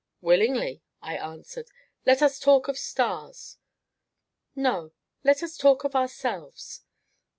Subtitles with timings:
[0.19, 1.69] "Willingly," I answered;
[2.07, 3.59] "let us talk of stars."
[4.55, 4.93] "No
[5.23, 6.81] let us talk of ourselves."